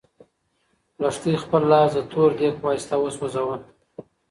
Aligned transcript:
لښتې 1.01 1.31
خپل 1.43 1.63
لاس 1.71 1.89
د 1.95 1.99
تور 2.11 2.29
دېګ 2.39 2.53
په 2.61 2.65
واسطه 2.69 2.95
وسوځاوه. 2.99 3.57